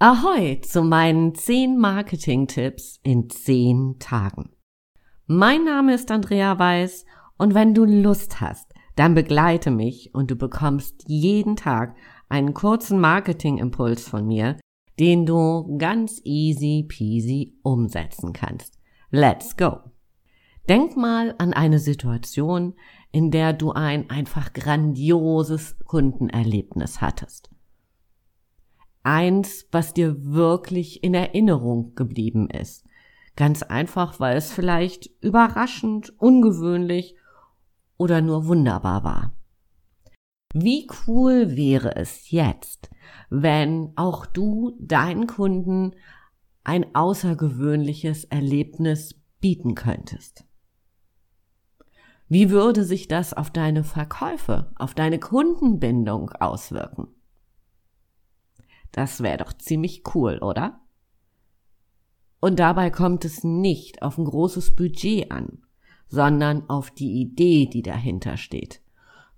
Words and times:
Ahoi 0.00 0.60
zu 0.60 0.84
meinen 0.84 1.34
10 1.34 1.76
Marketing-Tipps 1.76 3.00
in 3.02 3.28
10 3.28 3.96
Tagen. 3.98 4.50
Mein 5.26 5.64
Name 5.64 5.92
ist 5.92 6.12
Andrea 6.12 6.56
Weiß 6.56 7.04
und 7.36 7.52
wenn 7.52 7.74
du 7.74 7.84
Lust 7.84 8.40
hast, 8.40 8.72
dann 8.94 9.14
begleite 9.14 9.72
mich 9.72 10.14
und 10.14 10.30
du 10.30 10.36
bekommst 10.36 11.02
jeden 11.08 11.56
Tag 11.56 11.96
einen 12.28 12.54
kurzen 12.54 13.00
Marketing-Impuls 13.00 14.08
von 14.08 14.24
mir, 14.24 14.56
den 15.00 15.26
du 15.26 15.76
ganz 15.78 16.20
easy 16.22 16.84
peasy 16.86 17.58
umsetzen 17.64 18.32
kannst. 18.32 18.78
Let's 19.10 19.56
go! 19.56 19.80
Denk 20.68 20.96
mal 20.96 21.34
an 21.38 21.52
eine 21.52 21.80
Situation, 21.80 22.74
in 23.10 23.32
der 23.32 23.52
du 23.52 23.72
ein 23.72 24.08
einfach 24.10 24.52
grandioses 24.52 25.76
Kundenerlebnis 25.86 27.00
hattest 27.00 27.50
eins, 29.08 29.66
was 29.72 29.94
dir 29.94 30.22
wirklich 30.22 31.02
in 31.02 31.14
Erinnerung 31.14 31.94
geblieben 31.94 32.50
ist. 32.50 32.84
Ganz 33.36 33.62
einfach, 33.62 34.20
weil 34.20 34.36
es 34.36 34.52
vielleicht 34.52 35.10
überraschend, 35.22 36.12
ungewöhnlich 36.20 37.16
oder 37.96 38.20
nur 38.20 38.46
wunderbar 38.46 39.04
war. 39.04 39.32
Wie 40.52 40.86
cool 41.06 41.56
wäre 41.56 41.96
es 41.96 42.30
jetzt, 42.30 42.90
wenn 43.30 43.92
auch 43.96 44.26
du 44.26 44.76
deinen 44.78 45.26
Kunden 45.26 45.94
ein 46.62 46.94
außergewöhnliches 46.94 48.24
Erlebnis 48.24 49.14
bieten 49.40 49.74
könntest? 49.74 50.44
Wie 52.28 52.50
würde 52.50 52.84
sich 52.84 53.08
das 53.08 53.32
auf 53.32 53.50
deine 53.50 53.84
Verkäufe, 53.84 54.70
auf 54.76 54.92
deine 54.94 55.18
Kundenbindung 55.18 56.30
auswirken? 56.30 57.08
Das 58.92 59.22
wäre 59.22 59.38
doch 59.38 59.52
ziemlich 59.52 60.02
cool, 60.14 60.38
oder? 60.38 60.80
Und 62.40 62.58
dabei 62.58 62.90
kommt 62.90 63.24
es 63.24 63.44
nicht 63.44 64.02
auf 64.02 64.18
ein 64.18 64.24
großes 64.24 64.74
Budget 64.76 65.30
an, 65.30 65.62
sondern 66.08 66.68
auf 66.70 66.90
die 66.90 67.20
Idee, 67.20 67.66
die 67.66 67.82
dahinter 67.82 68.36
steht. 68.36 68.80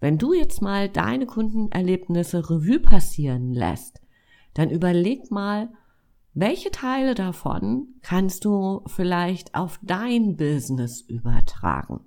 Wenn 0.00 0.18
du 0.18 0.32
jetzt 0.32 0.62
mal 0.62 0.88
deine 0.88 1.26
Kundenerlebnisse 1.26 2.50
Revue 2.50 2.80
passieren 2.80 3.52
lässt, 3.52 4.00
dann 4.54 4.70
überleg 4.70 5.30
mal, 5.30 5.70
welche 6.32 6.70
Teile 6.70 7.14
davon 7.14 7.88
kannst 8.02 8.44
du 8.44 8.82
vielleicht 8.86 9.54
auf 9.54 9.80
dein 9.82 10.36
Business 10.36 11.00
übertragen? 11.00 12.00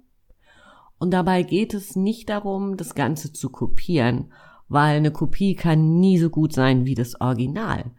Und 0.97 1.11
dabei 1.11 1.43
geht 1.43 1.73
es 1.73 1.95
nicht 1.95 2.29
darum, 2.29 2.77
das 2.77 2.95
Ganze 2.95 3.33
zu 3.33 3.49
kopieren 3.49 4.31
weil 4.73 4.97
eine 4.97 5.11
Kopie 5.11 5.55
kann 5.55 5.99
nie 5.99 6.17
so 6.17 6.29
gut 6.29 6.53
sein 6.53 6.85
wie 6.85 6.95
das 6.95 7.21
Original. 7.21 7.91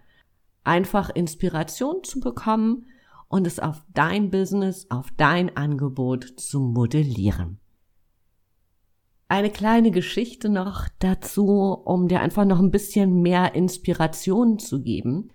Einfach 0.64 1.11
Inspiration 1.11 2.03
zu 2.03 2.20
bekommen 2.20 2.86
und 3.28 3.47
es 3.47 3.58
auf 3.58 3.83
dein 3.94 4.31
Business, 4.31 4.86
auf 4.91 5.11
dein 5.16 5.56
Angebot 5.56 6.25
zu 6.36 6.61
modellieren. 6.61 7.58
Eine 9.28 9.50
kleine 9.50 9.91
Geschichte 9.91 10.48
noch 10.48 10.89
dazu, 10.98 11.48
um 11.84 12.08
dir 12.08 12.20
einfach 12.20 12.44
noch 12.44 12.58
ein 12.58 12.70
bisschen 12.70 13.22
mehr 13.22 13.55
Inspiration 13.55 14.59
zu 14.59 14.83
geben. 14.83 15.31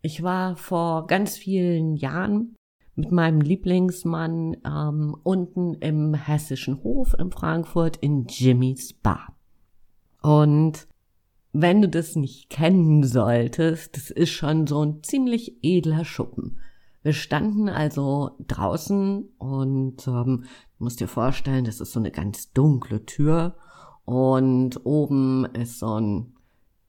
Ich 0.00 0.22
war 0.22 0.56
vor 0.56 1.06
ganz 1.06 1.36
vielen 1.36 1.96
Jahren 1.96 2.54
mit 2.94 3.12
meinem 3.12 3.40
Lieblingsmann 3.40 4.56
ähm, 4.64 5.16
unten 5.22 5.74
im 5.74 6.14
hessischen 6.14 6.82
Hof 6.82 7.14
in 7.18 7.30
Frankfurt 7.30 7.96
in 7.96 8.26
Jimmy's 8.26 8.92
Bar. 8.92 9.37
Und 10.22 10.88
wenn 11.52 11.82
du 11.82 11.88
das 11.88 12.16
nicht 12.16 12.50
kennen 12.50 13.02
solltest, 13.04 13.96
das 13.96 14.10
ist 14.10 14.30
schon 14.30 14.66
so 14.66 14.84
ein 14.84 15.02
ziemlich 15.02 15.58
edler 15.62 16.04
Schuppen. 16.04 16.60
Wir 17.02 17.12
standen 17.12 17.68
also 17.68 18.32
draußen 18.46 19.28
und 19.38 20.06
ähm, 20.06 20.44
du 20.44 20.84
musst 20.84 21.00
dir 21.00 21.08
vorstellen, 21.08 21.64
das 21.64 21.80
ist 21.80 21.92
so 21.92 22.00
eine 22.00 22.10
ganz 22.10 22.52
dunkle 22.52 23.06
Tür 23.06 23.56
und 24.04 24.84
oben 24.84 25.44
ist 25.46 25.78
so 25.78 25.98
ein, 25.98 26.34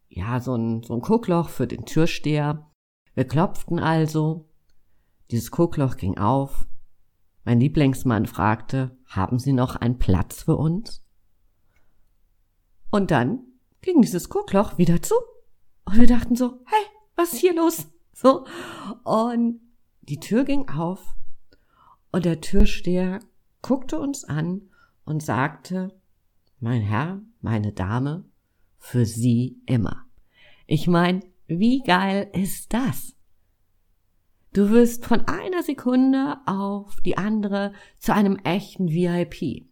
ja, 0.09 0.39
so 0.39 0.55
ein, 0.55 0.83
so 0.83 0.95
ein 0.95 1.01
Guckloch 1.01 1.49
für 1.49 1.67
den 1.67 1.85
Türsteher. 1.85 2.69
Wir 3.13 3.25
klopften 3.25 3.79
also. 3.79 4.49
Dieses 5.31 5.51
Guckloch 5.51 5.97
ging 5.97 6.17
auf. 6.17 6.67
Mein 7.45 7.59
Lieblingsmann 7.59 8.25
fragte, 8.25 8.97
haben 9.05 9.37
Sie 9.37 9.53
noch 9.53 9.75
einen 9.75 9.99
Platz 9.99 10.43
für 10.43 10.55
uns? 10.55 11.03
Und 12.91 13.11
dann 13.11 13.43
ging 13.81 14.01
dieses 14.01 14.29
Guckloch 14.29 14.77
wieder 14.77 15.01
zu. 15.01 15.15
Und 15.85 15.97
wir 15.97 16.07
dachten 16.07 16.35
so, 16.35 16.59
hey, 16.65 16.85
was 17.15 17.33
ist 17.33 17.39
hier 17.39 17.55
los? 17.55 17.87
So. 18.13 18.45
Und 19.03 19.61
die 20.01 20.19
Tür 20.19 20.43
ging 20.43 20.69
auf 20.69 21.15
und 22.11 22.25
der 22.25 22.41
Türsteher 22.41 23.19
guckte 23.61 23.99
uns 23.99 24.23
an 24.23 24.69
und 25.05 25.21
sagte, 25.21 25.99
mein 26.59 26.81
Herr, 26.81 27.21
meine 27.41 27.71
Dame, 27.71 28.25
für 28.77 29.05
Sie 29.05 29.61
immer. 29.65 30.05
Ich 30.65 30.87
mein, 30.87 31.23
wie 31.47 31.81
geil 31.81 32.29
ist 32.33 32.73
das? 32.73 33.15
Du 34.53 34.69
wirst 34.71 35.05
von 35.05 35.21
einer 35.27 35.61
Sekunde 35.63 36.37
auf 36.45 37.01
die 37.01 37.17
andere 37.17 37.73
zu 37.99 38.13
einem 38.13 38.37
echten 38.37 38.89
VIP. 38.89 39.67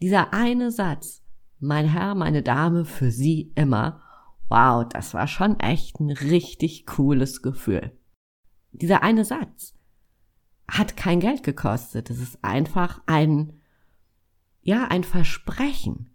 Dieser 0.00 0.32
eine 0.32 0.72
Satz 0.72 1.21
mein 1.62 1.86
Herr, 1.86 2.14
meine 2.14 2.42
Dame, 2.42 2.84
für 2.84 3.10
Sie 3.10 3.52
immer. 3.54 4.00
Wow, 4.48 4.86
das 4.88 5.14
war 5.14 5.26
schon 5.26 5.58
echt 5.60 6.00
ein 6.00 6.10
richtig 6.10 6.86
cooles 6.86 7.42
Gefühl. 7.42 7.98
Dieser 8.72 9.02
eine 9.02 9.24
Satz 9.24 9.74
hat 10.68 10.96
kein 10.96 11.20
Geld 11.20 11.42
gekostet. 11.42 12.10
Es 12.10 12.20
ist 12.20 12.42
einfach 12.42 13.00
ein, 13.06 13.60
ja, 14.62 14.86
ein 14.88 15.04
Versprechen. 15.04 16.14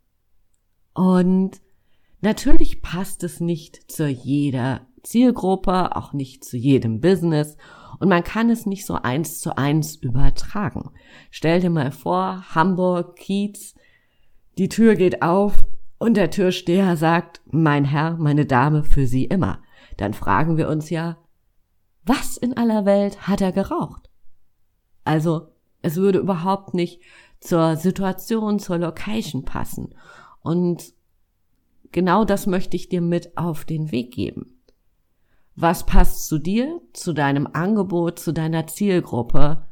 Und 0.93 1.61
natürlich 2.21 2.81
passt 2.81 3.23
es 3.23 3.39
nicht 3.39 3.91
zu 3.91 4.07
jeder 4.07 4.87
Zielgruppe, 5.03 5.95
auch 5.95 6.13
nicht 6.13 6.43
zu 6.43 6.57
jedem 6.57 6.99
Business 6.99 7.57
und 7.99 8.09
man 8.09 8.23
kann 8.23 8.49
es 8.49 8.65
nicht 8.65 8.85
so 8.85 8.95
eins 8.95 9.39
zu 9.39 9.57
eins 9.57 9.95
übertragen. 9.95 10.91
Stell 11.31 11.61
dir 11.61 11.69
mal 11.69 11.91
vor, 11.91 12.43
Hamburg, 12.53 13.15
Kiez, 13.15 13.75
die 14.57 14.69
Tür 14.69 14.95
geht 14.95 15.21
auf 15.21 15.65
und 15.99 16.17
der 16.17 16.31
Türsteher 16.31 16.97
sagt, 16.97 17.41
mein 17.45 17.85
Herr, 17.85 18.17
meine 18.17 18.45
Dame, 18.45 18.83
für 18.83 19.07
Sie 19.07 19.25
immer. 19.25 19.61
Dann 19.97 20.13
fragen 20.13 20.57
wir 20.57 20.69
uns 20.69 20.89
ja, 20.89 21.17
was 22.03 22.37
in 22.37 22.55
aller 22.55 22.85
Welt 22.85 23.27
hat 23.27 23.41
er 23.41 23.51
geraucht? 23.51 24.09
Also, 25.03 25.49
es 25.81 25.95
würde 25.95 26.19
überhaupt 26.19 26.73
nicht 26.73 27.01
zur 27.39 27.75
Situation, 27.75 28.59
zur 28.59 28.77
Location 28.77 29.43
passen. 29.43 29.93
Und 30.41 30.93
genau 31.91 32.25
das 32.25 32.47
möchte 32.47 32.75
ich 32.75 32.89
dir 32.89 33.01
mit 33.01 33.37
auf 33.37 33.65
den 33.65 33.91
Weg 33.91 34.13
geben. 34.13 34.61
Was 35.55 35.85
passt 35.85 36.27
zu 36.27 36.37
dir, 36.37 36.81
zu 36.93 37.13
deinem 37.13 37.47
Angebot, 37.51 38.19
zu 38.19 38.31
deiner 38.31 38.67
Zielgruppe? 38.67 39.65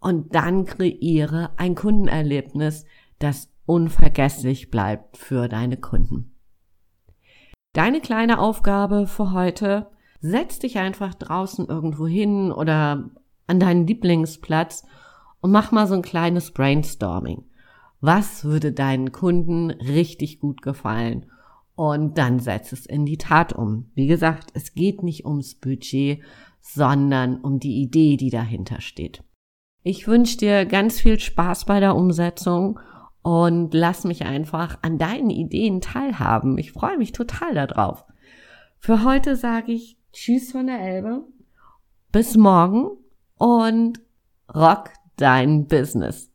Und 0.00 0.34
dann 0.34 0.64
kreiere 0.64 1.52
ein 1.56 1.74
Kundenerlebnis, 1.74 2.84
das 3.18 3.48
unvergesslich 3.70 4.72
bleibt 4.72 5.16
für 5.16 5.48
deine 5.48 5.76
Kunden. 5.76 6.34
Deine 7.72 8.00
kleine 8.00 8.40
Aufgabe 8.40 9.06
für 9.06 9.30
heute, 9.30 9.86
setz 10.20 10.58
dich 10.58 10.78
einfach 10.78 11.14
draußen 11.14 11.66
irgendwo 11.66 12.08
hin 12.08 12.50
oder 12.50 13.10
an 13.46 13.60
deinen 13.60 13.86
Lieblingsplatz 13.86 14.84
und 15.40 15.52
mach 15.52 15.70
mal 15.70 15.86
so 15.86 15.94
ein 15.94 16.02
kleines 16.02 16.50
Brainstorming. 16.50 17.44
Was 18.00 18.44
würde 18.44 18.72
deinen 18.72 19.12
Kunden 19.12 19.70
richtig 19.70 20.40
gut 20.40 20.62
gefallen? 20.62 21.26
Und 21.76 22.18
dann 22.18 22.40
setz 22.40 22.72
es 22.72 22.86
in 22.86 23.06
die 23.06 23.18
Tat 23.18 23.52
um. 23.52 23.92
Wie 23.94 24.08
gesagt, 24.08 24.50
es 24.54 24.74
geht 24.74 25.04
nicht 25.04 25.24
ums 25.24 25.54
Budget, 25.54 26.22
sondern 26.60 27.40
um 27.40 27.60
die 27.60 27.80
Idee, 27.80 28.16
die 28.16 28.30
dahinter 28.30 28.80
steht. 28.80 29.22
Ich 29.84 30.08
wünsche 30.08 30.38
dir 30.38 30.66
ganz 30.66 31.00
viel 31.00 31.20
Spaß 31.20 31.66
bei 31.66 31.78
der 31.78 31.94
Umsetzung 31.94 32.80
und 33.22 33.74
lass 33.74 34.04
mich 34.04 34.24
einfach 34.24 34.78
an 34.82 34.98
deinen 34.98 35.30
Ideen 35.30 35.80
teilhaben. 35.80 36.58
Ich 36.58 36.72
freue 36.72 36.98
mich 36.98 37.12
total 37.12 37.54
darauf. 37.54 38.04
Für 38.78 39.04
heute 39.04 39.36
sage 39.36 39.72
ich 39.72 39.98
Tschüss 40.12 40.52
von 40.52 40.66
der 40.66 40.80
Elbe. 40.80 41.24
Bis 42.12 42.36
morgen 42.36 42.90
und 43.36 44.00
rock 44.54 44.90
dein 45.16 45.66
Business. 45.66 46.29